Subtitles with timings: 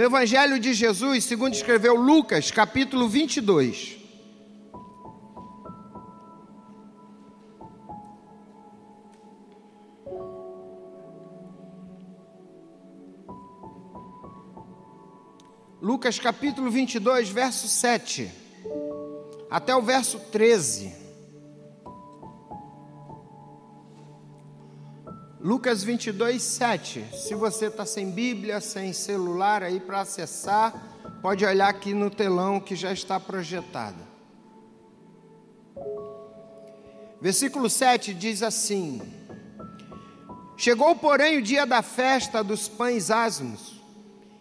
[0.00, 3.98] no Evangelho de Jesus, segundo escreveu Lucas, capítulo 22.
[15.82, 18.30] Lucas capítulo 22, verso 7,
[19.50, 21.09] até o verso 13.
[25.50, 27.04] Lucas 22, 7.
[27.12, 30.72] Se você está sem Bíblia, sem celular aí para acessar,
[31.20, 33.98] pode olhar aqui no telão que já está projetado.
[37.20, 39.02] Versículo 7 diz assim:
[40.56, 43.82] Chegou, porém, o dia da festa dos pães asmos,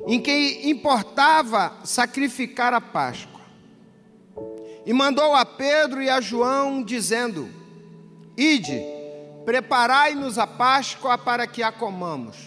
[0.05, 3.41] em que importava sacrificar a Páscoa.
[4.85, 7.49] E mandou a Pedro e a João, dizendo:
[8.37, 8.98] Ide
[9.49, 12.37] Preparai-nos a Páscoa para que a comamos.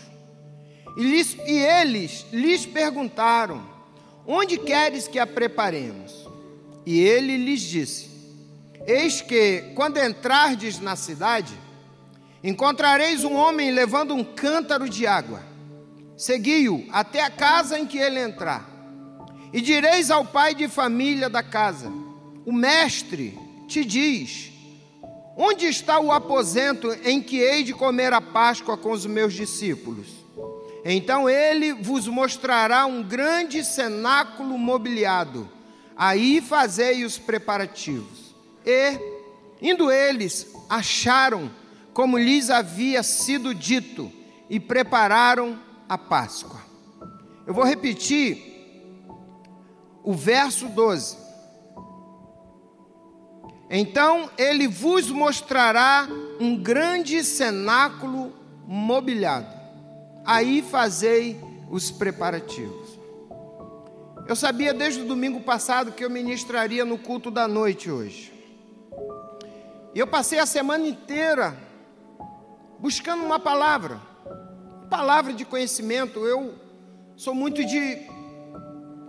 [0.97, 3.61] E, lhes, e eles lhes perguntaram:
[4.25, 6.31] Onde queres que a preparemos?
[6.87, 8.09] E ele lhes disse:
[8.87, 11.53] Eis que, quando entrardes na cidade,
[12.41, 15.43] encontrareis um homem levando um cântaro de água.
[16.17, 18.65] Segui-o até a casa em que ele entrar.
[19.53, 21.93] E direis ao pai de família da casa:
[22.47, 24.52] O mestre te diz:
[25.37, 30.09] Onde está o aposento em que hei de comer a Páscoa com os meus discípulos?
[30.85, 35.49] Então ele vos mostrará um grande cenáculo mobiliado.
[35.97, 38.35] Aí fazei os preparativos.
[38.67, 38.99] E,
[39.61, 41.51] indo eles, acharam
[41.95, 44.11] como lhes havia sido dito
[44.51, 46.61] e prepararam a Páscoa.
[47.47, 48.53] Eu vou repetir
[50.03, 51.22] o verso 12.
[53.75, 56.07] Então ele vos mostrará
[56.39, 58.31] um grande cenáculo
[58.67, 59.49] mobiliado.
[60.27, 61.41] Aí fazei
[61.71, 63.01] os preparativos.
[64.29, 68.31] Eu sabia desde o domingo passado que eu ministraria no culto da noite hoje.
[69.95, 71.57] E eu passei a semana inteira
[72.79, 73.99] buscando uma palavra,
[74.91, 76.27] palavra de conhecimento.
[76.27, 76.57] Eu
[77.17, 78.07] sou muito de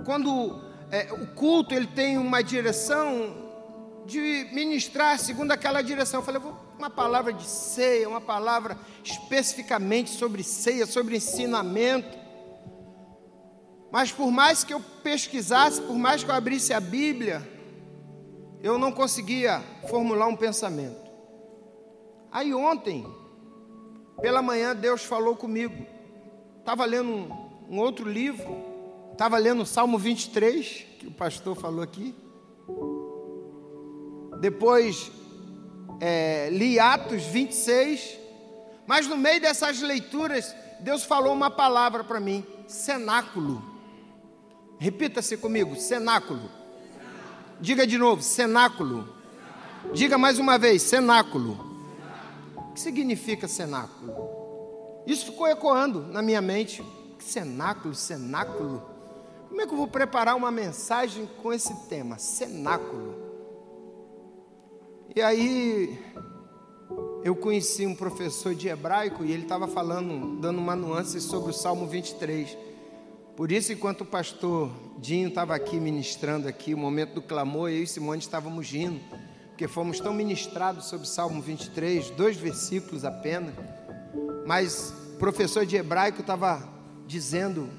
[0.05, 3.42] quando é, o culto ele tem uma direção,
[4.05, 6.19] de ministrar segundo aquela direção.
[6.19, 12.17] Eu falei, vou uma palavra de ceia, uma palavra especificamente sobre ceia, sobre ensinamento.
[13.91, 17.47] Mas por mais que eu pesquisasse, por mais que eu abrisse a Bíblia,
[18.61, 21.03] eu não conseguia formular um pensamento.
[22.31, 23.05] Aí ontem,
[24.19, 25.85] pela manhã, Deus falou comigo.
[26.59, 28.57] Estava lendo um, um outro livro,
[29.11, 32.15] estava lendo o Salmo 23, que o pastor falou aqui
[34.43, 35.09] depois
[36.01, 38.19] é, li Atos 26,
[38.85, 43.63] mas no meio dessas leituras, Deus falou uma palavra para mim: cenáculo.
[44.77, 46.51] Repita-se comigo: cenáculo.
[47.61, 49.07] Diga de novo: cenáculo.
[49.93, 51.57] Diga mais uma vez: cenáculo.
[52.57, 54.13] O que significa cenáculo?
[55.07, 56.83] Isso ficou ecoando na minha mente.
[57.17, 58.83] Cenáculo, cenáculo.
[59.47, 62.17] Como é que eu vou preparar uma mensagem com esse tema?
[62.17, 63.12] Cenáculo.
[65.15, 65.95] E aí
[67.23, 71.53] eu conheci um professor de hebraico e ele estava falando, dando uma nuance sobre o
[71.53, 72.57] Salmo 23.
[73.35, 77.83] Por isso, enquanto o pastor Dinho estava aqui ministrando aqui, o momento do clamor, eu
[77.83, 78.99] e Simone estávamos rindo,
[79.49, 83.53] porque fomos tão ministrados sobre o Salmo 23, dois versículos apenas.
[84.47, 86.67] Mas o professor de hebraico estava
[87.05, 87.69] dizendo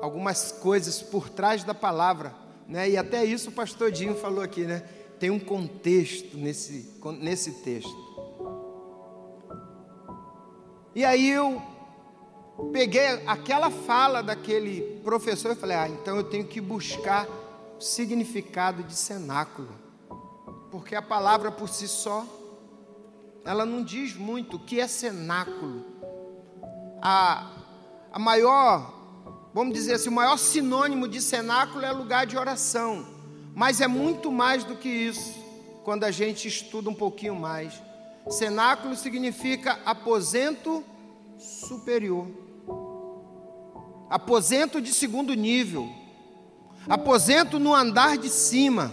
[0.00, 2.34] algumas coisas por trás da palavra,
[2.66, 2.88] né?
[2.88, 4.82] E até isso o pastor Dinho falou aqui, né?
[5.18, 8.08] Tem um contexto nesse, nesse texto.
[10.94, 11.62] E aí eu
[12.72, 17.26] peguei aquela fala daquele professor e falei: ah, então eu tenho que buscar
[17.78, 19.68] o significado de cenáculo,
[20.70, 22.24] porque a palavra por si só,
[23.44, 25.84] ela não diz muito o que é cenáculo.
[27.00, 27.52] A,
[28.12, 28.92] a maior,
[29.54, 33.17] vamos dizer assim, o maior sinônimo de cenáculo é lugar de oração.
[33.58, 35.34] Mas é muito mais do que isso,
[35.82, 37.82] quando a gente estuda um pouquinho mais.
[38.30, 40.84] Cenáculo significa aposento
[41.36, 42.28] superior,
[44.08, 45.92] aposento de segundo nível,
[46.88, 48.92] aposento no andar de cima.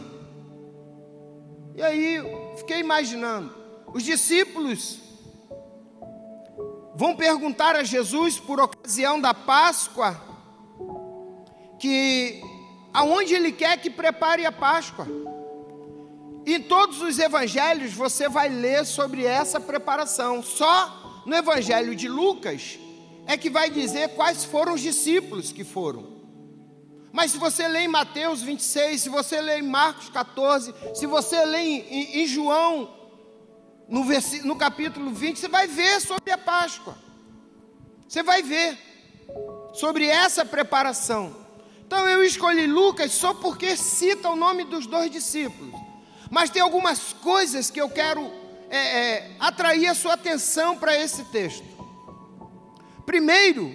[1.76, 2.18] E aí,
[2.58, 3.56] fiquei imaginando,
[3.94, 4.98] os discípulos
[6.96, 10.20] vão perguntar a Jesus por ocasião da Páscoa
[11.78, 12.55] que
[12.96, 15.06] aonde ele quer que prepare a Páscoa.
[16.46, 20.42] Em todos os evangelhos você vai ler sobre essa preparação.
[20.42, 22.80] Só no evangelho de Lucas
[23.28, 26.16] é que vai dizer quais foram os discípulos que foram.
[27.12, 31.44] Mas se você lê em Mateus 26, se você lê em Marcos 14, se você
[31.44, 32.94] lê em, em João,
[33.90, 34.06] no,
[34.46, 36.98] no capítulo 20, você vai ver sobre a Páscoa.
[38.08, 38.78] Você vai ver
[39.74, 41.45] sobre essa preparação.
[41.86, 45.74] Então eu escolhi Lucas só porque cita o nome dos dois discípulos.
[46.32, 48.32] Mas tem algumas coisas que eu quero
[48.70, 51.64] é, é, atrair a sua atenção para esse texto.
[53.06, 53.74] Primeiro,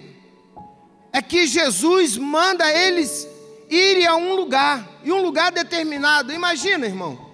[1.13, 3.27] é que Jesus manda eles
[3.69, 6.33] irem a um lugar, e um lugar determinado.
[6.33, 7.31] Imagina, irmão.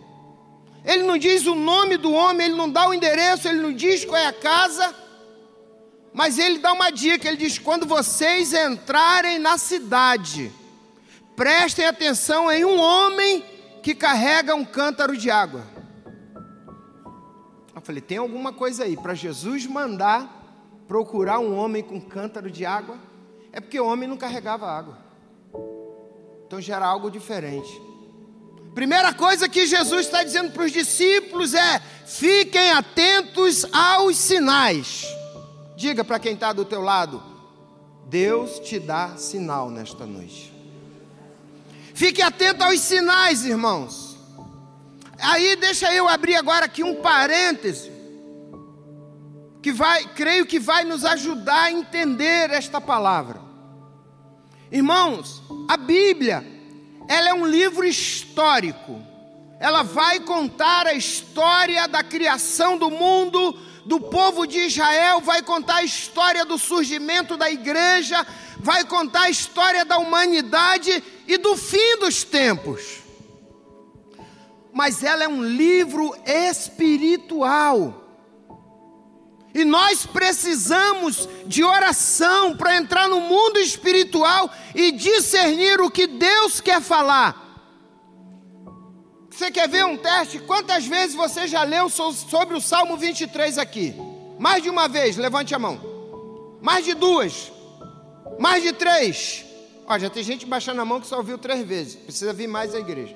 [0.85, 4.05] Ele não diz o nome do homem, ele não dá o endereço, ele não diz
[4.05, 4.95] qual é a casa,
[6.13, 10.51] mas ele dá uma dica: ele diz: quando vocês entrarem na cidade,
[11.37, 13.45] prestem atenção em um homem
[13.83, 15.63] que carrega um cântaro de água.
[17.73, 20.35] Eu falei: tem alguma coisa aí para Jesus mandar
[20.87, 22.97] procurar um homem com cântaro de água?
[23.53, 24.97] É porque o homem não carregava água.
[26.45, 27.69] Então já era algo diferente.
[28.73, 35.05] Primeira coisa que Jesus está dizendo para os discípulos é: fiquem atentos aos sinais.
[35.75, 37.21] Diga para quem está do teu lado:
[38.07, 40.56] Deus te dá sinal nesta noite.
[41.97, 44.15] Fique atento aos sinais, irmãos.
[45.19, 47.91] Aí deixa eu abrir agora aqui um parêntese
[49.63, 53.41] que vai, creio que vai nos ajudar a entender esta palavra.
[54.71, 56.45] Irmãos, a Bíblia,
[57.07, 59.01] ela é um livro histórico.
[59.59, 65.77] Ela vai contar a história da criação do mundo, do povo de Israel, vai contar
[65.77, 68.23] a história do surgimento da igreja,
[68.59, 72.99] vai contar a história da humanidade e do fim dos tempos.
[74.73, 78.03] Mas ela é um livro espiritual.
[79.53, 86.61] E nós precisamos de oração para entrar no mundo espiritual e discernir o que Deus
[86.61, 87.45] quer falar.
[89.31, 90.39] Você quer ver um teste?
[90.39, 93.95] Quantas vezes você já leu sobre o Salmo 23 aqui?
[94.39, 95.79] Mais de uma vez, levante a mão.
[96.61, 97.51] Mais de duas.
[98.39, 99.45] Mais de três.
[99.87, 101.95] Ó, já tem gente baixando a mão que só ouviu três vezes.
[101.95, 103.15] Precisa vir mais à igreja.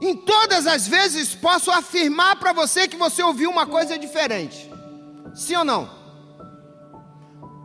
[0.00, 4.70] Em todas as vezes posso afirmar para você que você ouviu uma coisa diferente.
[5.34, 6.00] Sim ou não?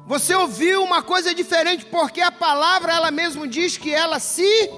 [0.06, 4.70] Você ouviu uma coisa diferente porque a palavra ela mesmo diz que ela se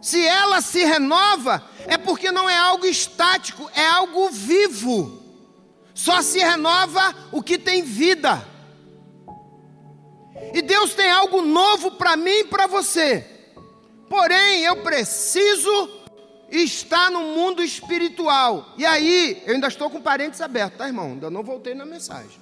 [0.00, 5.15] se ela se renova, é porque não é algo estático, é algo vivo.
[5.96, 8.46] Só se renova o que tem vida.
[10.52, 13.24] E Deus tem algo novo para mim e para você.
[14.06, 15.90] Porém, eu preciso
[16.50, 18.74] estar no mundo espiritual.
[18.76, 21.12] E aí, eu ainda estou com parênteses abertos, tá, irmão?
[21.12, 22.38] Ainda não voltei na mensagem.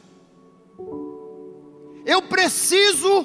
[2.05, 3.25] Eu preciso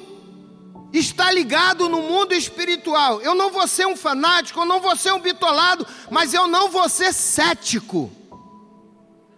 [0.92, 3.20] estar ligado no mundo espiritual.
[3.20, 6.70] Eu não vou ser um fanático, eu não vou ser um bitolado, mas eu não
[6.70, 8.12] vou ser cético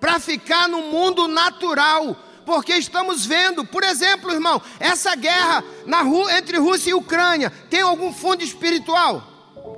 [0.02, 6.02] para ficar no mundo natural porque estamos vendo, por exemplo, irmão, essa guerra na,
[6.37, 9.22] entre Rússia e Ucrânia tem algum fundo espiritual?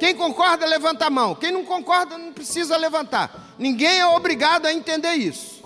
[0.00, 1.34] Quem concorda, levanta a mão.
[1.34, 3.54] Quem não concorda, não precisa levantar.
[3.58, 5.62] Ninguém é obrigado a entender isso.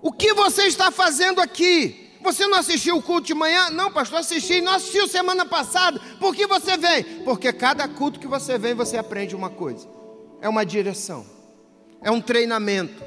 [0.00, 2.16] O que você está fazendo aqui?
[2.22, 3.68] Você não assistiu o culto de manhã?
[3.70, 4.60] Não, pastor, assisti.
[4.60, 6.00] Não assistiu semana passada.
[6.20, 7.02] Por que você vem?
[7.24, 9.88] Porque cada culto que você vem, você aprende uma coisa.
[10.40, 11.35] É uma direção.
[12.06, 13.06] É um treinamento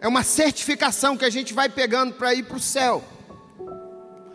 [0.00, 3.02] é uma certificação que a gente vai pegando para ir para o céu.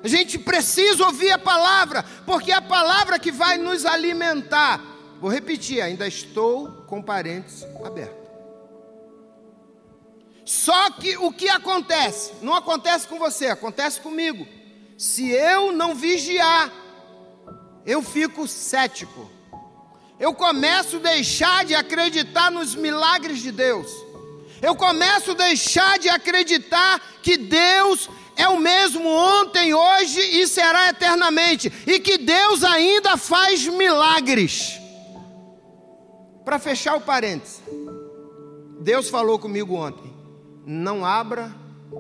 [0.03, 4.81] A gente precisa ouvir a palavra, porque é a palavra que vai nos alimentar.
[5.21, 8.23] Vou repetir, ainda estou com parênteses abertos.
[10.43, 12.33] Só que o que acontece?
[12.41, 14.45] Não acontece com você, acontece comigo.
[14.97, 16.69] Se eu não vigiar,
[17.85, 19.31] eu fico cético.
[20.24, 23.89] Eu começo a deixar de acreditar nos milagres de Deus
[24.63, 30.88] eu começo a deixar de acreditar que Deus é o mesmo ontem, hoje e será
[30.88, 34.80] eternamente, e que Deus ainda faz milagres.
[36.46, 37.62] Para fechar o parênteses,
[38.80, 40.13] Deus falou comigo ontem:
[40.65, 41.53] não abra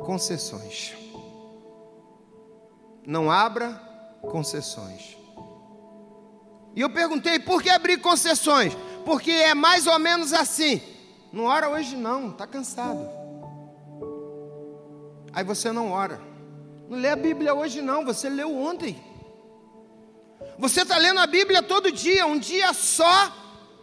[0.05, 0.93] concessões.
[3.05, 3.73] Não abra
[4.21, 5.17] concessões.
[6.75, 8.75] E eu perguntei: por que abrir concessões?
[9.05, 10.81] Porque é mais ou menos assim:
[11.31, 13.07] não ora hoje não, está cansado.
[15.31, 16.21] Aí você não ora.
[16.89, 19.01] Não lê a Bíblia hoje não, você leu ontem.
[20.59, 23.33] Você está lendo a Bíblia todo dia, um dia só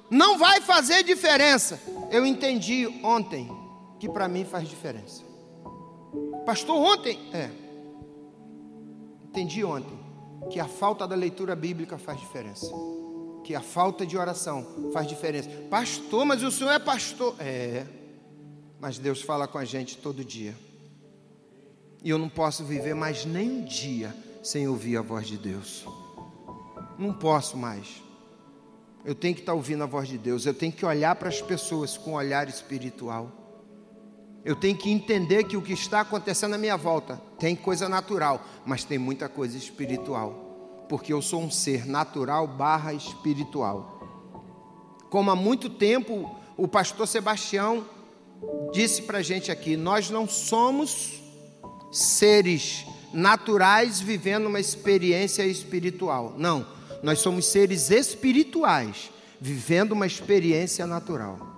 [0.08, 1.80] não vai fazer diferença.
[2.10, 3.50] Eu entendi ontem
[3.98, 5.22] que para mim faz diferença.
[6.44, 7.18] Pastor, ontem.
[7.32, 7.50] É.
[9.24, 9.99] Entendi ontem
[10.48, 12.66] que a falta da leitura bíblica faz diferença.
[13.44, 15.48] Que a falta de oração faz diferença.
[15.68, 17.34] Pastor, mas o senhor é pastor.
[17.38, 17.86] É.
[18.80, 20.56] Mas Deus fala com a gente todo dia.
[22.02, 25.84] E eu não posso viver mais nem um dia sem ouvir a voz de Deus.
[26.98, 28.02] Não posso mais.
[29.04, 30.46] Eu tenho que estar ouvindo a voz de Deus.
[30.46, 33.39] Eu tenho que olhar para as pessoas com um olhar espiritual.
[34.44, 38.42] Eu tenho que entender que o que está acontecendo à minha volta tem coisa natural,
[38.64, 40.86] mas tem muita coisa espiritual.
[40.88, 44.00] Porque eu sou um ser natural barra espiritual.
[45.10, 47.86] Como há muito tempo o pastor Sebastião
[48.72, 51.20] disse para a gente aqui, nós não somos
[51.92, 56.34] seres naturais vivendo uma experiência espiritual.
[56.38, 56.66] Não,
[57.02, 61.49] nós somos seres espirituais vivendo uma experiência natural.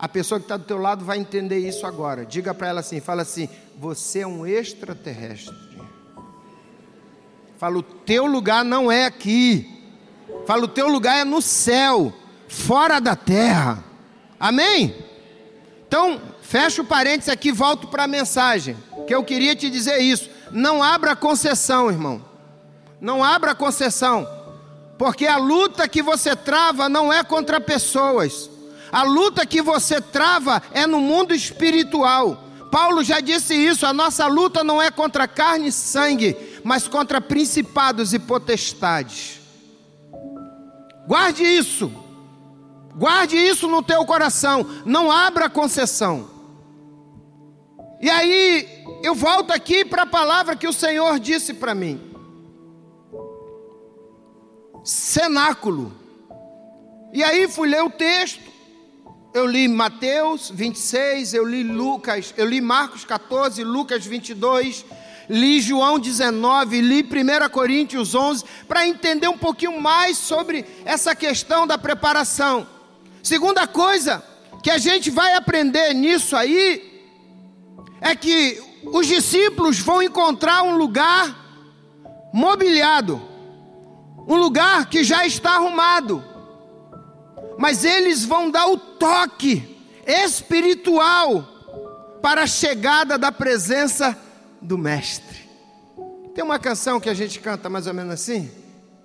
[0.00, 2.24] A pessoa que está do teu lado vai entender isso agora.
[2.24, 5.54] Diga para ela assim, fala assim: você é um extraterrestre.
[7.58, 9.68] Fala, o teu lugar não é aqui.
[10.46, 12.10] Fala, o teu lugar é no céu,
[12.48, 13.84] fora da terra.
[14.38, 14.96] Amém?
[15.86, 18.74] Então, fecha o parênteses aqui, volto para a mensagem.
[19.06, 20.30] Que eu queria te dizer isso.
[20.50, 22.24] Não abra concessão, irmão.
[22.98, 24.26] Não abra concessão.
[24.96, 28.48] Porque a luta que você trava não é contra pessoas.
[28.92, 32.44] A luta que você trava é no mundo espiritual.
[32.70, 37.20] Paulo já disse isso: a nossa luta não é contra carne e sangue, mas contra
[37.20, 39.40] principados e potestades.
[41.06, 41.92] Guarde isso.
[42.94, 44.66] Guarde isso no teu coração.
[44.84, 46.28] Não abra concessão.
[48.00, 48.66] E aí,
[49.02, 52.00] eu volto aqui para a palavra que o Senhor disse para mim:
[54.84, 55.92] cenáculo.
[57.12, 58.50] E aí fui ler o texto.
[59.32, 64.84] Eu li Mateus 26, eu li Lucas, eu li Marcos 14, Lucas 22,
[65.28, 71.64] li João 19, li 1 Coríntios 11, para entender um pouquinho mais sobre essa questão
[71.64, 72.66] da preparação.
[73.22, 74.20] Segunda coisa
[74.64, 77.04] que a gente vai aprender nisso aí
[78.00, 83.22] é que os discípulos vão encontrar um lugar mobiliado,
[84.26, 86.29] um lugar que já está arrumado
[87.60, 89.76] mas eles vão dar o toque
[90.06, 91.42] espiritual
[92.22, 94.18] para a chegada da presença
[94.62, 95.46] do Mestre.
[96.34, 98.50] Tem uma canção que a gente canta mais ou menos assim: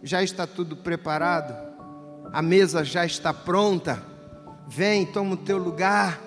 [0.02, 1.54] já está tudo preparado,
[2.32, 4.02] a mesa já está pronta,
[4.66, 6.22] vem, toma o teu lugar.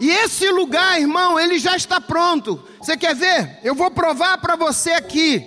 [0.00, 2.66] E esse lugar, irmão, ele já está pronto.
[2.80, 3.60] Você quer ver?
[3.62, 5.46] Eu vou provar para você aqui.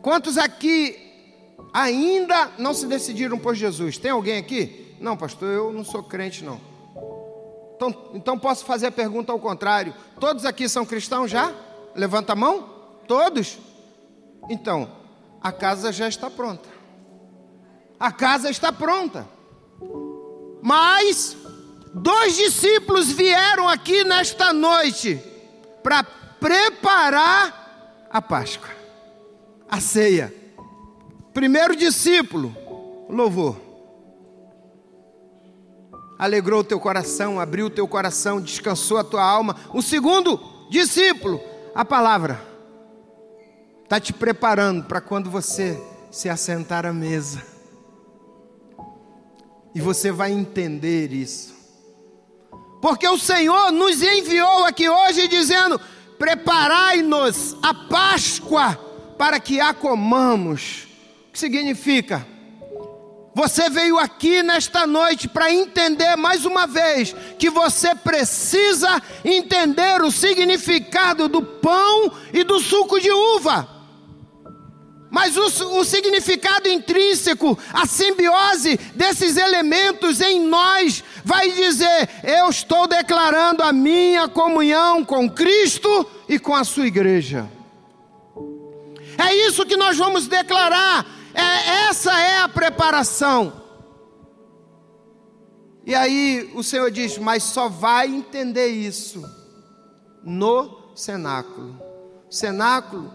[0.00, 1.07] Quantos aqui
[1.72, 3.98] ainda não se decidiram por Jesus.
[3.98, 4.96] Tem alguém aqui?
[5.00, 6.60] Não, pastor, eu não sou crente, não.
[7.76, 11.52] Então, então posso fazer a pergunta ao contrário: todos aqui são cristãos já?
[11.94, 12.68] Levanta a mão?
[13.06, 13.58] Todos?
[14.50, 14.90] Então,
[15.40, 16.68] a casa já está pronta.
[17.98, 19.28] A casa está pronta.
[20.62, 21.36] Mas
[21.94, 25.20] dois discípulos vieram aqui nesta noite
[25.82, 28.70] para preparar a Páscoa,
[29.68, 30.37] a ceia.
[31.32, 32.54] Primeiro discípulo,
[33.08, 33.56] louvor.
[36.18, 39.54] Alegrou o teu coração, abriu o teu coração, descansou a tua alma.
[39.72, 41.40] O segundo discípulo,
[41.74, 42.42] a palavra.
[43.84, 45.80] Está te preparando para quando você
[46.10, 47.42] se assentar à mesa.
[49.74, 51.54] E você vai entender isso.
[52.82, 55.80] Porque o Senhor nos enviou aqui hoje dizendo:
[56.18, 58.74] preparai-nos a Páscoa
[59.16, 60.87] para que a comamos
[61.38, 62.26] significa?
[63.34, 70.10] Você veio aqui nesta noite para entender mais uma vez que você precisa entender o
[70.10, 73.68] significado do pão e do suco de uva.
[75.10, 82.86] Mas o, o, significado intrínseco, a simbiose desses elementos em nós, vai dizer: eu estou
[82.86, 87.48] declarando a minha comunhão com Cristo e com a sua igreja.
[89.16, 93.68] É isso que nós vamos declarar é, essa é a preparação.
[95.84, 99.22] E aí o Senhor diz: Mas só vai entender isso
[100.22, 101.80] no cenáculo.
[102.30, 103.10] Cenáculo,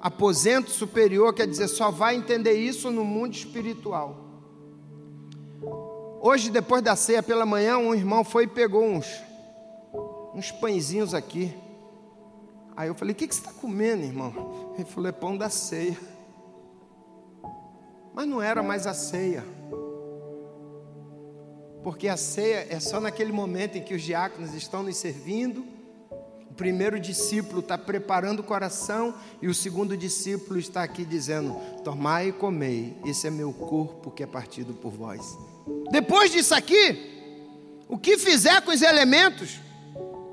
[0.00, 4.16] aposento superior, quer dizer, só vai entender isso no mundo espiritual.
[6.20, 9.06] Hoje, depois da ceia pela manhã, um irmão foi e pegou uns,
[10.34, 11.54] uns pãezinhos aqui.
[12.76, 14.74] Aí eu falei: O que, que você está comendo, irmão?
[14.74, 15.96] Ele falou: É pão da ceia.
[18.18, 19.44] Mas não era mais a ceia.
[21.84, 25.64] Porque a ceia é só naquele momento em que os diáconos estão nos servindo.
[26.50, 32.30] O primeiro discípulo está preparando o coração e o segundo discípulo está aqui dizendo: Tomai
[32.30, 35.38] e comei, esse é meu corpo que é partido por vós.
[35.92, 37.38] Depois disso aqui,
[37.86, 39.60] o que fizer com os elementos,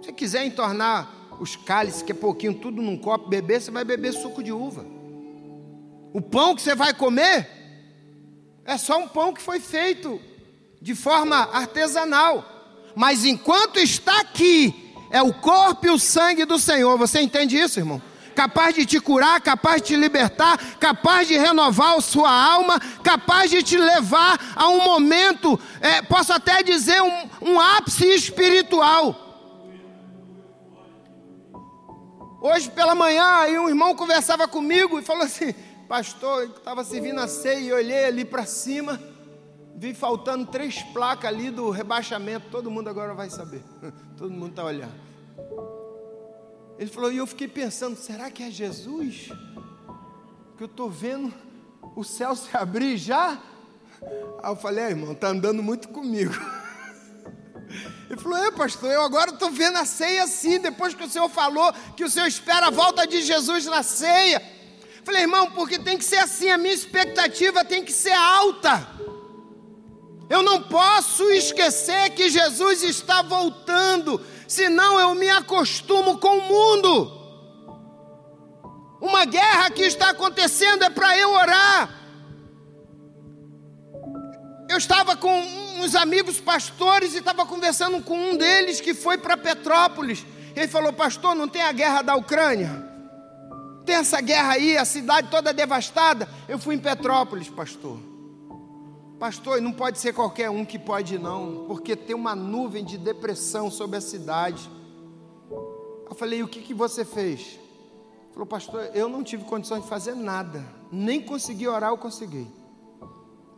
[0.04, 4.12] se quiser entornar os cálices, que é pouquinho, tudo num copo, beber, você vai beber
[4.12, 4.84] suco de uva.
[6.12, 7.54] O pão que você vai comer
[8.65, 10.19] é só um pão que foi feito
[10.81, 12.43] de forma artesanal.
[12.95, 16.98] Mas enquanto está aqui, é o corpo e o sangue do Senhor.
[16.98, 18.01] Você entende isso, irmão?
[18.34, 23.50] Capaz de te curar, capaz de te libertar, capaz de renovar a sua alma, capaz
[23.50, 29.22] de te levar a um momento, é, posso até dizer, um, um ápice espiritual.
[32.41, 35.55] Hoje pela manhã, aí um irmão conversava comigo e falou assim:
[35.88, 39.00] Pastor, eu estava servindo a ceia e olhei ali para cima,
[39.75, 42.50] vi faltando três placas ali do rebaixamento.
[42.50, 43.62] Todo mundo agora vai saber,
[44.18, 44.96] todo mundo está olhando.
[46.80, 49.30] Ele falou, e eu fiquei pensando: será que é Jesus?
[50.58, 51.32] Que eu estou vendo
[51.96, 53.39] o céu se abrir já?
[54.42, 56.34] Aí eu falei: é, irmão, está andando muito comigo.
[58.10, 61.30] Ele falou: É, pastor, eu agora estou vendo a ceia assim, depois que o senhor
[61.30, 64.54] falou que o senhor espera a volta de Jesus na ceia.
[65.05, 68.89] Falei, irmão, porque tem que ser assim, a minha expectativa tem que ser alta.
[70.27, 77.12] Eu não posso esquecer que Jesus está voltando, senão eu me acostumo com o mundo.
[79.00, 81.89] Uma guerra que está acontecendo é para eu orar.
[84.67, 85.39] Eu estava com
[85.79, 90.25] uns amigos pastores e estava conversando com um deles que foi para Petrópolis.
[90.55, 92.94] Ele falou: Pastor, não tem a guerra da Ucrânia?
[93.86, 96.27] Tem essa guerra aí, a cidade toda devastada.
[96.48, 98.00] Eu fui em Petrópolis, pastor.
[99.19, 103.71] Pastor, não pode ser qualquer um que pode, não, porque tem uma nuvem de depressão
[103.71, 104.69] sobre a cidade.
[106.10, 107.41] Eu falei: O que, que você fez?
[107.41, 112.45] Ele falou, pastor, eu não tive condição de fazer nada, nem consegui orar, eu consegui.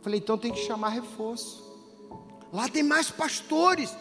[0.00, 1.66] Falei, então tem que chamar reforço.
[2.52, 3.94] Lá tem mais pastores.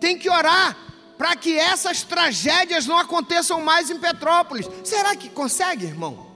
[0.00, 0.76] Tem que orar
[1.20, 4.66] para que essas tragédias não aconteçam mais em Petrópolis.
[4.82, 6.28] Será que consegue, irmão?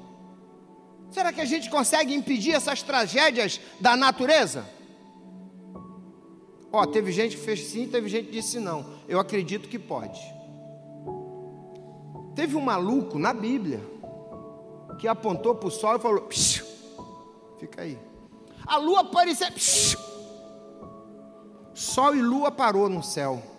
[1.11, 4.69] Será que a gente consegue impedir essas tragédias da natureza?
[6.71, 8.85] Ó, teve gente que fez sim, teve gente que disse não.
[9.09, 10.21] Eu acredito que pode.
[12.35, 13.81] Teve um maluco na Bíblia
[14.99, 16.29] que apontou para o sol e falou:
[17.59, 17.99] fica aí.
[18.67, 19.49] A lua apareceu.
[21.73, 23.54] Sol e lua parou no céu.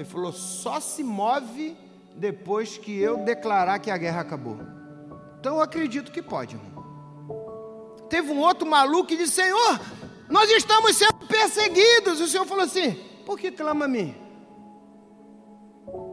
[0.00, 1.76] Ele falou: só se move
[2.16, 4.56] depois que eu declarar que a guerra acabou.
[5.38, 6.82] Então eu acredito que pode, irmão.
[8.08, 9.78] Teve um outro maluco que disse: Senhor,
[10.26, 12.18] nós estamos sendo perseguidos.
[12.18, 12.94] O Senhor falou assim:
[13.26, 14.14] Por que clama a mim?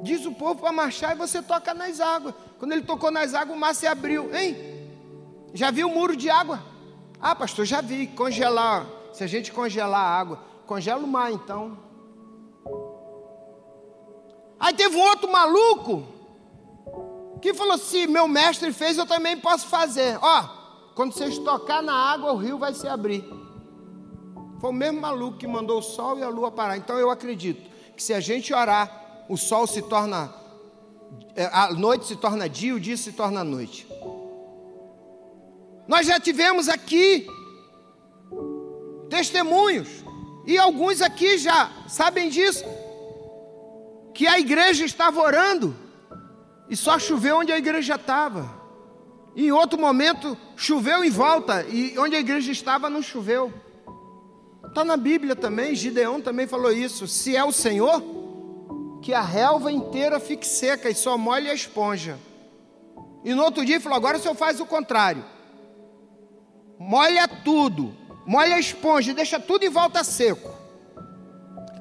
[0.03, 2.35] Diz o povo para marchar e você toca nas águas.
[2.59, 4.35] Quando ele tocou nas águas, o mar se abriu.
[4.35, 4.91] Hein?
[5.53, 6.61] Já viu o muro de água?
[7.21, 8.85] Ah, pastor, já vi, congelar.
[9.13, 11.86] Se a gente congelar a água, congela o mar então.
[14.59, 16.03] Aí teve um outro maluco
[17.41, 20.17] que falou assim: meu mestre fez, eu também posso fazer.
[20.21, 20.43] Ó,
[20.95, 23.23] quando vocês tocar na água, o rio vai se abrir.
[24.59, 26.77] Foi o mesmo maluco que mandou o sol e a lua parar.
[26.77, 30.33] Então eu acredito que se a gente orar, o sol se torna.
[31.35, 33.87] É, a noite se torna dia, o dia se torna noite.
[35.87, 37.27] Nós já tivemos aqui
[39.09, 39.87] testemunhos,
[40.45, 42.65] e alguns aqui já sabem disso,
[44.17, 45.75] que a igreja estava orando
[46.67, 48.49] e só choveu onde a igreja estava.
[49.35, 53.53] Em outro momento choveu em volta e onde a igreja estava não choveu.
[54.65, 57.07] Está na Bíblia também, Gideão também falou isso.
[57.07, 58.03] Se é o Senhor,
[59.03, 62.17] que a relva inteira fique seca e só molhe a esponja.
[63.23, 65.23] E no outro dia falou: agora o senhor faz o contrário
[66.79, 70.56] molha tudo, molha a esponja, deixa tudo em volta seco.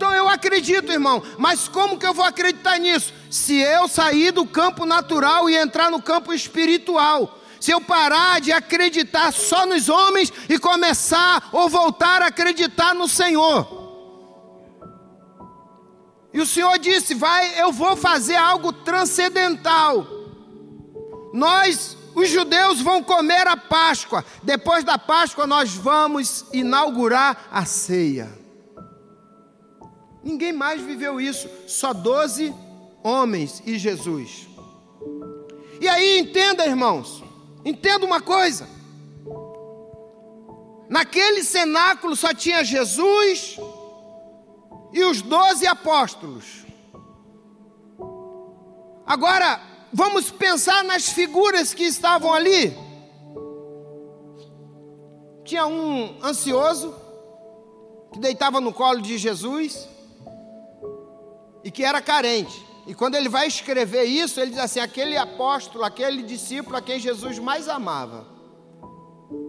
[0.06, 3.12] Então eu acredito, irmão, mas como que eu vou acreditar nisso?
[3.28, 7.40] Se eu sair do campo natural e entrar no campo espiritual.
[7.58, 13.08] Se eu parar de acreditar só nos homens e começar ou voltar a acreditar no
[13.08, 13.66] Senhor.
[16.32, 20.06] E o Senhor disse: "Vai, eu vou fazer algo transcendental".
[21.34, 24.24] Nós os judeus vão comer a Páscoa.
[24.40, 28.45] Depois da Páscoa, nós vamos inaugurar a ceia.
[30.26, 32.52] Ninguém mais viveu isso, só doze
[33.00, 34.48] homens e Jesus.
[35.80, 37.22] E aí, entenda, irmãos,
[37.64, 38.68] entenda uma coisa.
[40.88, 43.56] Naquele cenáculo só tinha Jesus
[44.92, 46.66] e os doze apóstolos.
[49.06, 49.60] Agora,
[49.92, 52.76] vamos pensar nas figuras que estavam ali.
[55.44, 56.92] Tinha um ansioso,
[58.12, 59.94] que deitava no colo de Jesus,
[61.66, 62.64] e que era carente.
[62.86, 67.00] E quando ele vai escrever isso, ele diz assim: aquele apóstolo, aquele discípulo a quem
[67.00, 68.24] Jesus mais amava.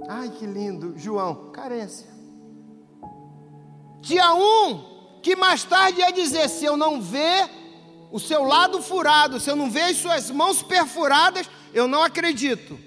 [0.09, 2.07] Ai, que lindo, João, carência.
[4.01, 7.47] Tinha um que mais tarde ia dizer: se eu não ver
[8.11, 12.79] o seu lado furado, se eu não ver as suas mãos perfuradas, eu não acredito.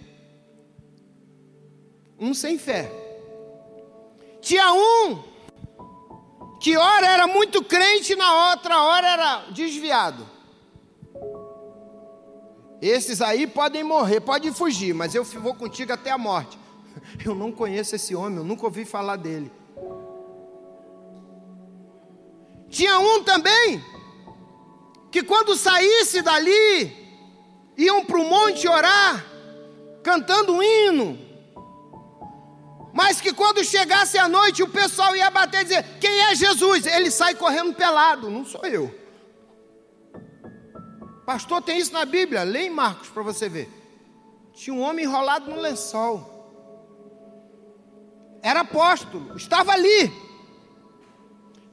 [2.18, 2.90] Um sem fé.
[4.40, 5.29] Tinha um
[6.60, 10.28] que ora era muito crente, na outra hora era desviado.
[12.82, 16.58] Esses aí podem morrer, podem fugir, mas eu vou contigo até a morte.
[17.24, 19.50] Eu não conheço esse homem, eu nunca ouvi falar dele.
[22.68, 23.82] Tinha um também
[25.10, 26.92] que quando saísse dali,
[27.76, 29.24] iam para o monte orar,
[30.02, 31.29] cantando um hino.
[32.92, 36.86] Mas que quando chegasse a noite, o pessoal ia bater e dizer: Quem é Jesus?
[36.86, 38.94] Ele sai correndo pelado, não sou eu.
[41.24, 42.42] Pastor, tem isso na Bíblia?
[42.42, 43.68] Lê em Marcos para você ver.
[44.52, 46.38] Tinha um homem enrolado no lençol.
[48.42, 50.12] Era apóstolo, estava ali.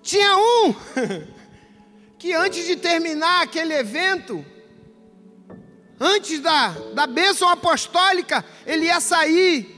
[0.02, 0.76] Tinha um
[2.20, 4.46] que antes de terminar aquele evento,
[6.00, 9.77] antes da, da bênção apostólica, ele ia sair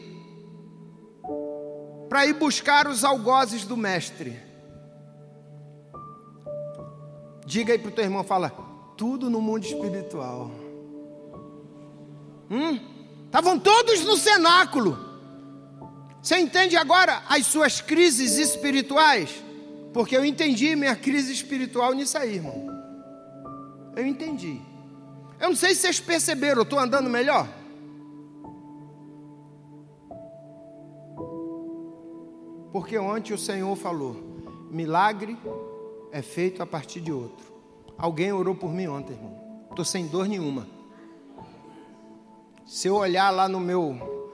[2.10, 4.38] para ir buscar os algozes do mestre.
[7.46, 8.52] Diga aí para o teu irmão, fala,
[8.98, 10.52] tudo no mundo espiritual.
[13.26, 13.60] Estavam hum?
[13.60, 15.08] todos no cenáculo.
[16.22, 19.44] Você entende agora as suas crises espirituais?
[19.94, 22.68] Porque eu entendi minha crise espiritual nisso aí, irmão.
[23.96, 24.60] Eu entendi.
[25.40, 27.48] Eu não sei se vocês perceberam, eu estou andando melhor.
[32.80, 34.16] Porque ontem o Senhor falou:
[34.72, 35.38] milagre
[36.14, 37.46] é feito a partir de outro.
[37.98, 39.38] Alguém orou por mim ontem, irmão.
[39.70, 40.66] Estou sem dor nenhuma.
[42.66, 44.32] Se eu olhar lá no meu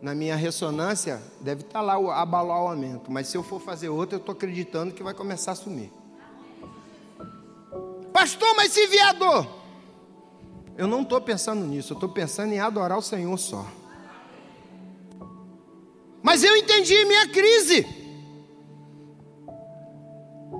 [0.00, 3.10] na minha ressonância, deve estar tá lá o abalamento.
[3.10, 5.90] Mas se eu for fazer outra, eu estou acreditando que vai começar a sumir.
[8.12, 9.48] Pastor, mas se vier dor?
[10.78, 13.66] Eu não estou pensando nisso, eu estou pensando em adorar o Senhor só.
[16.22, 17.86] Mas eu entendi minha crise.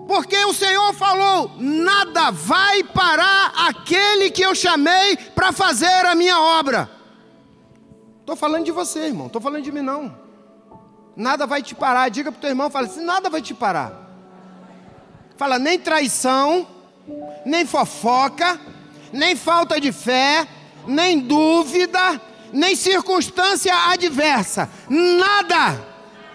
[0.06, 6.40] Porque o Senhor falou: nada vai parar aquele que eu chamei para fazer a minha
[6.40, 6.90] obra.
[8.20, 9.26] Estou falando de você, irmão.
[9.26, 10.16] Estou falando de mim, não.
[11.16, 12.08] Nada vai te parar.
[12.08, 14.08] Diga para o teu irmão, fala assim, nada vai te parar.
[15.36, 16.66] Fala, nem traição,
[17.44, 18.60] nem fofoca,
[19.12, 20.46] nem falta de fé,
[20.86, 22.20] nem dúvida,
[22.52, 24.70] nem circunstância adversa.
[24.88, 25.90] Nada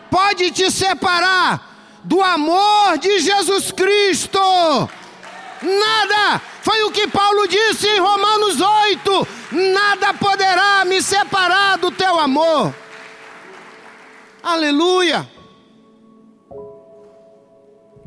[0.09, 4.39] pode te separar do amor de Jesus Cristo.
[5.61, 6.41] Nada.
[6.61, 12.73] Foi o que Paulo disse em Romanos 8: nada poderá me separar do teu amor.
[14.41, 15.29] Aleluia.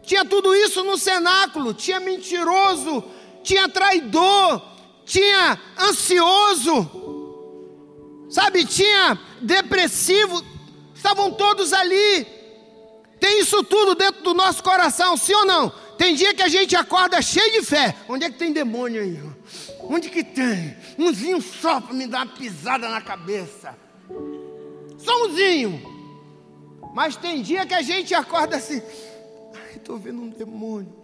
[0.02, 3.04] Tinha tudo isso no cenáculo, tinha mentiroso,
[3.42, 4.62] tinha traidor,
[5.04, 7.17] tinha ansioso,
[8.28, 10.42] sabe, tinha depressivo,
[10.94, 12.26] estavam todos ali.
[13.20, 15.70] Tem isso tudo dentro do nosso coração, sim ou não?
[15.98, 17.94] Tem dia que a gente acorda cheio de fé.
[18.08, 19.20] Onde é que tem demônio aí?
[19.82, 20.76] Onde que tem?
[20.96, 23.76] Umzinho só para me dar uma pisada na cabeça.
[24.96, 25.82] Só umzinho.
[26.94, 28.80] Mas tem dia que a gente acorda assim.
[29.54, 30.94] Ai, estou vendo um demônio.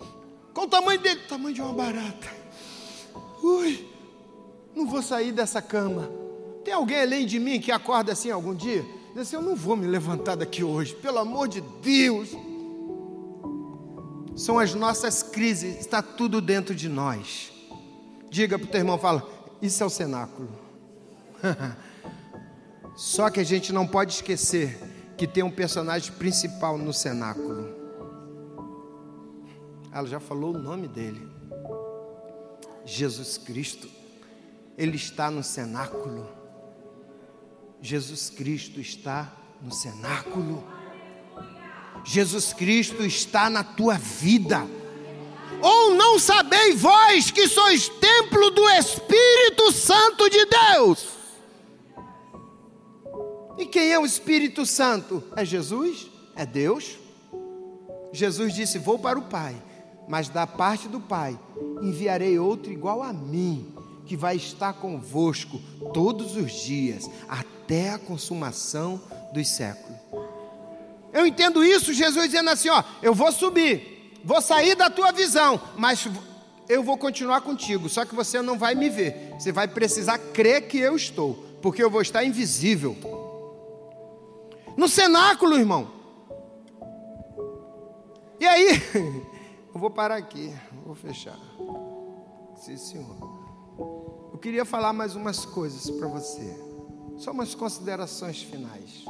[0.52, 1.20] Qual o tamanho dele?
[1.24, 2.32] O tamanho de uma barata.
[3.42, 3.88] Ui,
[4.74, 6.23] não vou sair dessa cama.
[6.64, 8.84] Tem alguém além de mim que acorda assim algum dia?
[9.12, 10.94] Diz assim, eu não vou me levantar daqui hoje.
[10.94, 12.30] Pelo amor de Deus
[14.34, 17.52] são as nossas crises, está tudo dentro de nós.
[18.28, 19.24] Diga para o teu irmão, fala,
[19.62, 20.48] isso é o cenáculo.
[22.96, 24.78] Só que a gente não pode esquecer
[25.16, 27.72] que tem um personagem principal no cenáculo.
[29.92, 31.28] Ela já falou o nome dele.
[32.84, 33.88] Jesus Cristo.
[34.76, 36.28] Ele está no cenáculo.
[37.84, 40.64] Jesus Cristo está no cenáculo.
[42.02, 44.66] Jesus Cristo está na tua vida.
[45.60, 51.08] Ou não sabeis vós que sois templo do Espírito Santo de Deus?
[53.58, 55.22] E quem é o Espírito Santo?
[55.36, 56.10] É Jesus?
[56.34, 56.98] É Deus?
[58.14, 59.54] Jesus disse: Vou para o Pai,
[60.08, 61.38] mas da parte do Pai
[61.82, 63.74] enviarei outro igual a mim,
[64.06, 65.60] que vai estar convosco
[65.92, 67.53] todos os dias, até
[67.92, 69.00] a consumação
[69.32, 69.98] dos séculos.
[71.12, 75.60] Eu entendo isso, Jesus dizendo assim: ó, eu vou subir, vou sair da tua visão,
[75.76, 76.08] mas
[76.68, 80.66] eu vou continuar contigo, só que você não vai me ver, você vai precisar crer
[80.66, 82.96] que eu estou, porque eu vou estar invisível.
[84.76, 85.92] No cenáculo, irmão.
[88.40, 88.82] E aí,
[89.72, 90.52] eu vou parar aqui,
[90.84, 91.38] vou fechar.
[92.56, 93.34] Sim, senhor.
[94.32, 96.58] Eu queria falar mais umas coisas para você,
[97.16, 99.04] só umas considerações finais.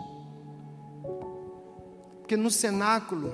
[2.20, 3.32] Porque no cenáculo,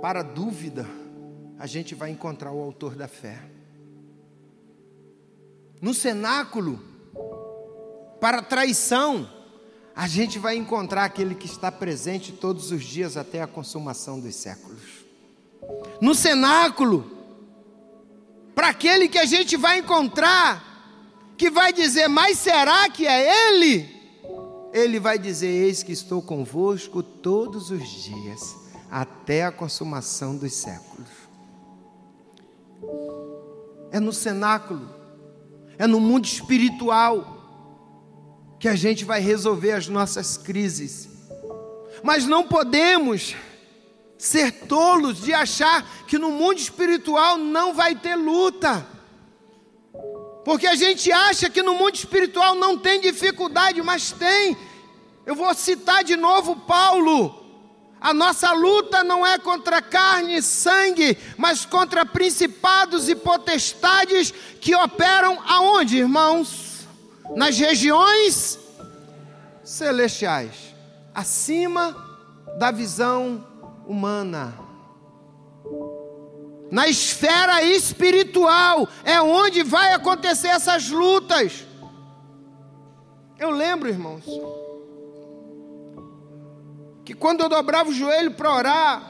[0.00, 0.86] para dúvida,
[1.58, 3.40] a gente vai encontrar o autor da fé.
[5.80, 6.80] No cenáculo,
[8.20, 9.28] para traição,
[9.94, 14.34] a gente vai encontrar aquele que está presente todos os dias até a consumação dos
[14.34, 15.04] séculos.
[16.00, 17.10] No cenáculo,
[18.54, 20.73] para aquele que a gente vai encontrar,
[21.36, 23.94] que vai dizer, mas será que é Ele?
[24.72, 28.56] Ele vai dizer: Eis que estou convosco todos os dias,
[28.90, 31.08] até a consumação dos séculos.
[33.92, 34.92] É no cenáculo,
[35.78, 37.34] é no mundo espiritual,
[38.58, 41.08] que a gente vai resolver as nossas crises.
[42.02, 43.36] Mas não podemos
[44.18, 48.93] ser tolos de achar que no mundo espiritual não vai ter luta.
[50.44, 54.56] Porque a gente acha que no mundo espiritual não tem dificuldade, mas tem.
[55.24, 57.42] Eu vou citar de novo Paulo.
[58.00, 64.30] A nossa luta não é contra carne e sangue, mas contra principados e potestades
[64.60, 66.86] que operam aonde, irmãos?
[67.34, 68.58] Nas regiões
[69.64, 70.74] celestiais,
[71.14, 71.96] acima
[72.58, 73.42] da visão
[73.86, 74.63] humana.
[76.74, 81.64] Na esfera espiritual é onde vai acontecer essas lutas.
[83.38, 84.24] Eu lembro, irmãos,
[87.04, 89.00] que quando eu dobrava o joelho para orar,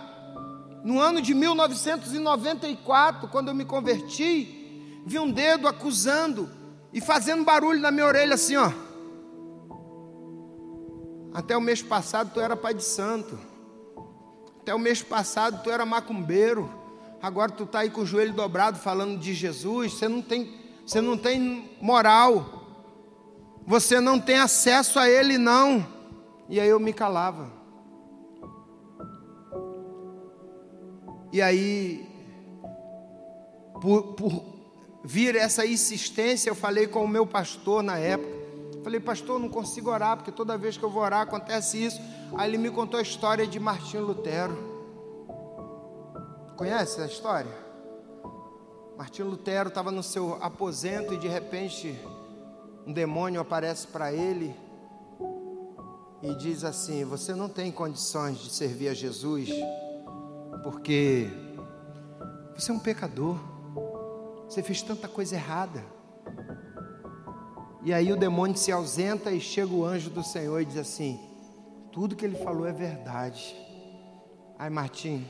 [0.84, 6.50] no ano de 1994, quando eu me converti, vi um dedo acusando
[6.92, 8.70] e fazendo barulho na minha orelha assim, ó.
[11.32, 13.38] Até o mês passado tu era pai de santo.
[14.60, 16.83] Até o mês passado tu era macumbeiro.
[17.24, 19.94] Agora tu está aí com o joelho dobrado falando de Jesus.
[19.94, 20.52] Você não tem,
[20.86, 22.66] você não tem moral.
[23.66, 25.86] Você não tem acesso a Ele, não.
[26.50, 27.50] E aí eu me calava.
[31.32, 32.06] E aí,
[33.80, 34.44] por, por
[35.02, 38.34] vir essa insistência, eu falei com o meu pastor na época.
[38.82, 41.98] Falei, pastor, não consigo orar, porque toda vez que eu vou orar acontece isso.
[42.36, 44.73] Aí ele me contou a história de Martinho Lutero.
[46.56, 47.50] Conhece a história?
[48.96, 51.98] Martinho Lutero estava no seu aposento e de repente
[52.86, 54.54] um demônio aparece para ele
[56.22, 59.50] e diz assim: Você não tem condições de servir a Jesus,
[60.62, 61.28] porque
[62.56, 63.36] você é um pecador,
[64.48, 65.84] você fez tanta coisa errada.
[67.82, 71.18] E aí o demônio se ausenta e chega o anjo do Senhor e diz assim:
[71.90, 73.56] Tudo que ele falou é verdade.
[74.56, 75.28] Ai, Martim,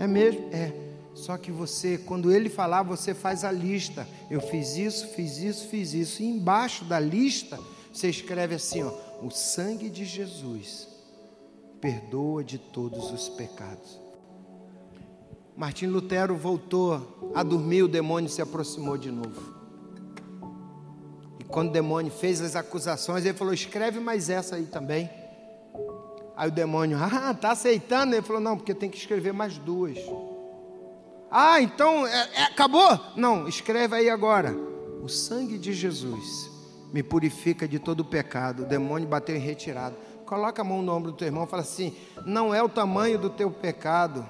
[0.00, 0.48] é mesmo?
[0.50, 0.72] É.
[1.14, 4.08] Só que você, quando ele falar, você faz a lista.
[4.30, 6.22] Eu fiz isso, fiz isso, fiz isso.
[6.22, 7.58] E embaixo da lista,
[7.92, 10.88] você escreve assim: ó, O sangue de Jesus
[11.80, 14.00] perdoa de todos os pecados.
[15.54, 19.54] Martim Lutero voltou a dormir, o demônio se aproximou de novo.
[21.48, 25.10] Quando o demônio fez as acusações, ele falou: escreve mais essa aí também.
[26.40, 28.14] Aí o demônio, ah, está aceitando?
[28.14, 29.98] Ele falou: não, porque tem que escrever mais duas.
[31.30, 32.98] Ah, então é, é, acabou?
[33.14, 34.56] Não, escreve aí agora.
[35.02, 36.50] O sangue de Jesus
[36.94, 38.62] me purifica de todo o pecado.
[38.62, 39.94] O demônio bateu em retirada.
[40.24, 43.18] Coloca a mão no ombro do teu irmão e fala assim: não é o tamanho
[43.18, 44.26] do teu pecado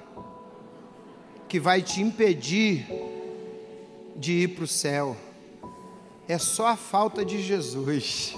[1.49, 2.87] que vai te impedir
[4.17, 5.17] de ir para o céu
[6.29, 8.37] é só a falta de Jesus.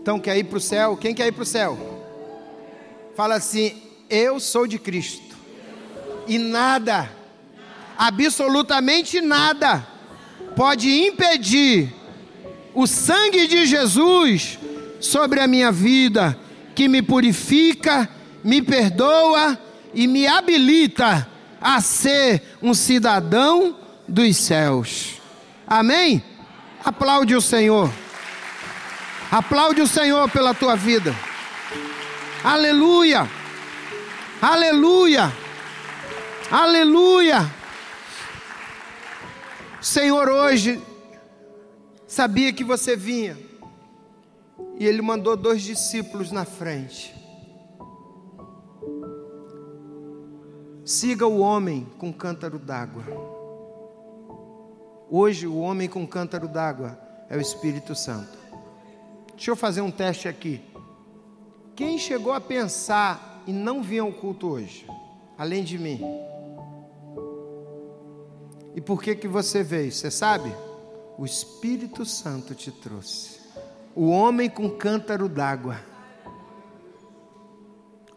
[0.00, 0.96] Então, quer ir para o céu?
[0.96, 2.03] Quem quer ir para o céu?
[3.16, 5.34] Fala assim: Eu sou de Cristo.
[6.26, 7.10] E nada,
[7.98, 9.86] absolutamente nada,
[10.56, 11.92] pode impedir
[12.74, 14.58] o sangue de Jesus
[15.00, 16.38] sobre a minha vida,
[16.74, 18.08] que me purifica,
[18.42, 19.58] me perdoa
[19.92, 21.28] e me habilita
[21.60, 23.76] a ser um cidadão
[24.08, 25.20] dos céus.
[25.66, 26.22] Amém?
[26.84, 27.90] Aplaude o Senhor.
[29.30, 31.14] Aplaude o Senhor pela tua vida.
[32.44, 33.26] Aleluia.
[34.42, 35.32] Aleluia.
[36.50, 37.38] Aleluia!
[39.80, 40.78] Senhor hoje
[42.06, 43.34] sabia que você vinha
[44.78, 47.14] e Ele mandou dois discípulos na frente.
[50.84, 53.04] Siga o homem com cântaro d'água.
[55.10, 56.98] Hoje, o homem com cântaro d'água
[57.30, 58.36] é o Espírito Santo.
[59.34, 60.73] Deixa eu fazer um teste aqui.
[61.76, 64.86] Quem chegou a pensar e não vinha ao culto hoje,
[65.36, 66.00] além de mim?
[68.74, 69.90] E por que que você veio?
[69.90, 70.52] Você sabe?
[71.18, 73.40] O Espírito Santo te trouxe.
[73.94, 75.78] O homem com cântaro d'água.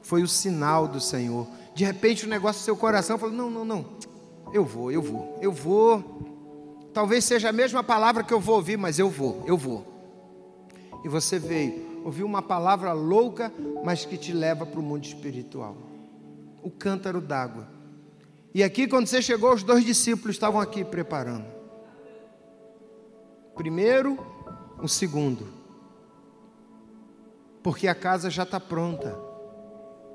[0.02, 1.48] Foi o sinal do Senhor.
[1.76, 3.86] De repente o negócio do seu coração falou: não, não, não.
[4.54, 6.90] Eu vou, eu vou, eu vou.
[6.94, 9.86] Talvez seja a mesma palavra que eu vou ouvir, mas eu vou, eu vou.
[11.04, 13.52] E você veio, ouviu uma palavra louca,
[13.84, 15.76] mas que te leva para o mundo espiritual.
[16.64, 17.68] O cântaro d'água.
[18.54, 21.46] E aqui, quando você chegou, os dois discípulos estavam aqui preparando.
[23.56, 24.18] Primeiro,
[24.82, 25.50] o segundo.
[27.62, 29.20] Porque a casa já está pronta.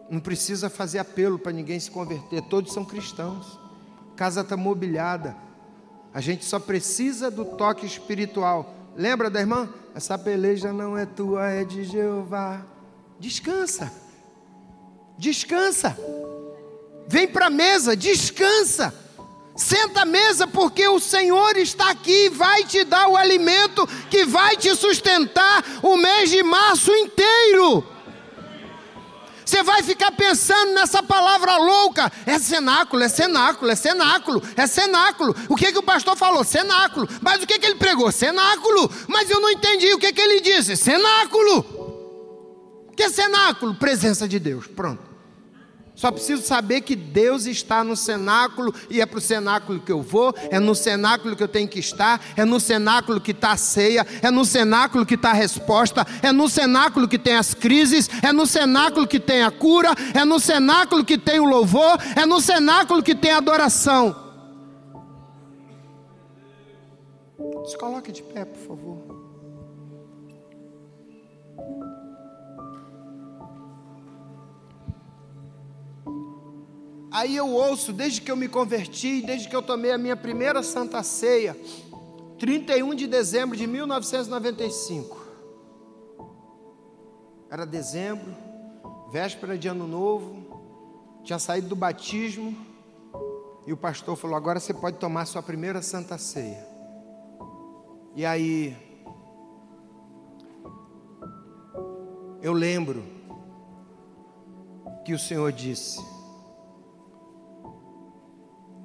[0.09, 3.61] Não precisa fazer apelo para ninguém se converter, todos são cristãos.
[4.15, 5.37] A casa está mobiliada.
[6.15, 8.82] A gente só precisa do toque espiritual.
[8.97, 9.69] Lembra da irmã?
[9.95, 12.65] Essa peleja não é tua, é de Jeová.
[13.19, 13.93] Descansa.
[15.19, 15.97] Descansa.
[17.07, 18.95] Vem para a mesa, descansa.
[19.55, 24.57] Senta à mesa, porque o Senhor está aqui, vai te dar o alimento que vai
[24.57, 27.87] te sustentar o mês de março inteiro.
[29.53, 32.11] Você vai ficar pensando nessa palavra louca.
[32.25, 35.37] É cenáculo, é cenáculo, é cenáculo, é cenáculo.
[35.47, 36.43] O que, que o pastor falou?
[36.43, 37.07] Cenáculo.
[37.21, 38.11] Mas o que, que ele pregou?
[38.11, 38.91] Cenáculo.
[39.07, 40.75] Mas eu não entendi o que, que ele disse.
[40.75, 41.59] Cenáculo.
[42.89, 43.75] O que é cenáculo?
[43.75, 44.67] Presença de Deus.
[44.67, 45.12] Pronto.
[45.95, 50.01] Só preciso saber que Deus está no cenáculo e é para o cenáculo que eu
[50.01, 53.57] vou, é no cenáculo que eu tenho que estar, é no cenáculo que está a
[53.57, 58.09] ceia, é no cenáculo que está a resposta, é no cenáculo que tem as crises,
[58.23, 62.25] é no cenáculo que tem a cura, é no cenáculo que tem o louvor, é
[62.25, 64.17] no cenáculo que tem a adoração.
[67.67, 69.02] Se coloque de pé, por favor.
[77.13, 80.63] Aí eu ouço, desde que eu me converti, desde que eu tomei a minha primeira
[80.63, 81.55] santa ceia,
[82.39, 85.21] 31 de dezembro de 1995.
[87.51, 88.35] Era dezembro,
[89.13, 92.57] véspera de ano novo, tinha saído do batismo,
[93.67, 96.67] e o pastor falou: agora você pode tomar sua primeira santa ceia.
[98.17, 98.75] E aí,
[102.41, 103.05] eu lembro
[105.05, 106.12] que o Senhor disse: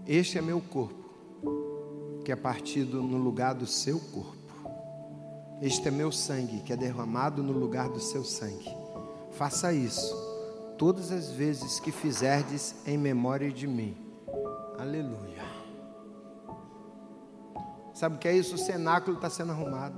[0.08, 4.38] este é meu corpo, que é partido no lugar do seu corpo.
[5.62, 8.70] Este é meu sangue, que é derramado no lugar do seu sangue.
[9.32, 10.16] Faça isso
[10.78, 13.98] todas as vezes que fizerdes em memória de mim.
[14.80, 15.44] Aleluia.
[17.94, 18.56] Sabe o que é isso?
[18.56, 19.98] O cenáculo está sendo arrumado.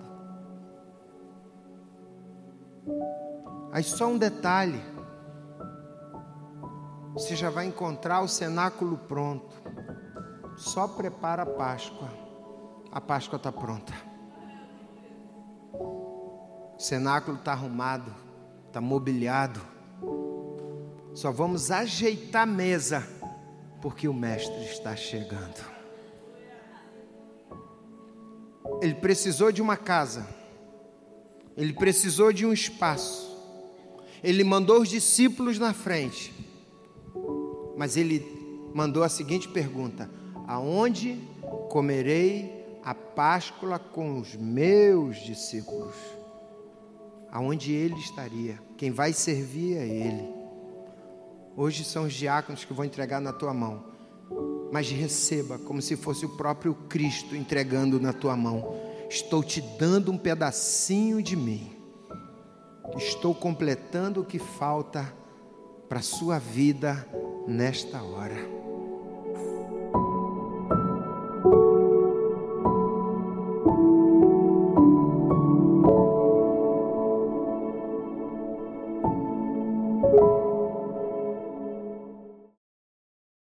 [3.71, 4.81] Aí só um detalhe.
[7.13, 9.58] Você já vai encontrar o cenáculo pronto
[10.59, 12.09] só prepara a Páscoa.
[12.91, 13.93] A Páscoa está pronta.
[15.73, 18.13] O cenáculo está arrumado,
[18.67, 19.61] está mobiliado.
[21.13, 23.07] Só vamos ajeitar a mesa,
[23.81, 25.65] porque o Mestre está chegando.
[28.81, 30.27] Ele precisou de uma casa,
[31.55, 33.27] ele precisou de um espaço,
[34.23, 36.33] ele mandou os discípulos na frente,
[37.77, 40.09] mas ele mandou a seguinte pergunta:
[40.49, 41.21] aonde
[41.69, 45.93] comerei a Páscoa com os meus discípulos.
[47.31, 50.27] Aonde ele estaria, quem vai servir é ele.
[51.55, 53.85] Hoje são os diáconos que vão entregar na tua mão,
[54.71, 58.75] mas receba como se fosse o próprio Cristo entregando na tua mão.
[59.07, 61.75] Estou te dando um pedacinho de mim.
[62.97, 65.13] Estou completando o que falta
[65.87, 67.07] para a sua vida
[67.47, 68.68] nesta hora.